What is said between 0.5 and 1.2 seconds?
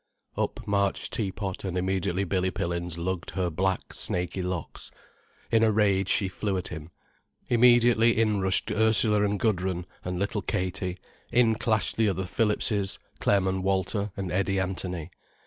marched